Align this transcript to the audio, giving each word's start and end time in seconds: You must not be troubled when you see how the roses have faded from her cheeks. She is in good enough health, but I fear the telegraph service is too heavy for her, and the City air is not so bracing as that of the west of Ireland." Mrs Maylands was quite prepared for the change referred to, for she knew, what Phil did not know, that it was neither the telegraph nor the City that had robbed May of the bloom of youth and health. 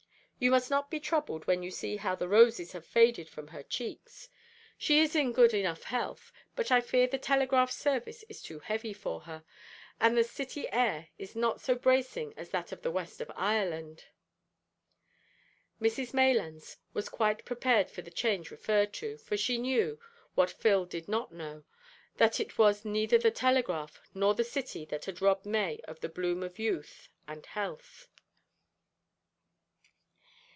You 0.43 0.49
must 0.49 0.71
not 0.71 0.89
be 0.89 0.99
troubled 0.99 1.45
when 1.45 1.61
you 1.61 1.69
see 1.69 1.97
how 1.97 2.15
the 2.15 2.27
roses 2.27 2.71
have 2.71 2.83
faded 2.83 3.29
from 3.29 3.49
her 3.49 3.61
cheeks. 3.61 4.27
She 4.75 4.99
is 4.99 5.15
in 5.15 5.33
good 5.33 5.53
enough 5.53 5.83
health, 5.83 6.31
but 6.55 6.71
I 6.71 6.81
fear 6.81 7.05
the 7.05 7.19
telegraph 7.19 7.69
service 7.69 8.23
is 8.27 8.41
too 8.41 8.57
heavy 8.57 8.91
for 8.91 9.19
her, 9.19 9.43
and 9.99 10.17
the 10.17 10.23
City 10.23 10.67
air 10.71 11.09
is 11.19 11.35
not 11.35 11.61
so 11.61 11.75
bracing 11.75 12.33
as 12.37 12.49
that 12.49 12.71
of 12.71 12.81
the 12.81 12.89
west 12.89 13.21
of 13.21 13.31
Ireland." 13.35 14.05
Mrs 15.79 16.11
Maylands 16.11 16.77
was 16.91 17.07
quite 17.07 17.45
prepared 17.45 17.91
for 17.91 18.01
the 18.01 18.09
change 18.09 18.49
referred 18.49 18.93
to, 18.93 19.17
for 19.17 19.37
she 19.37 19.59
knew, 19.59 19.99
what 20.33 20.49
Phil 20.49 20.85
did 20.85 21.07
not 21.07 21.31
know, 21.31 21.65
that 22.17 22.39
it 22.39 22.57
was 22.57 22.83
neither 22.83 23.19
the 23.19 23.29
telegraph 23.29 24.01
nor 24.15 24.33
the 24.33 24.43
City 24.43 24.85
that 24.85 25.05
had 25.05 25.21
robbed 25.21 25.45
May 25.45 25.81
of 25.83 25.99
the 25.99 26.09
bloom 26.09 26.41
of 26.41 26.57
youth 26.57 27.09
and 27.27 27.45
health. 27.45 28.07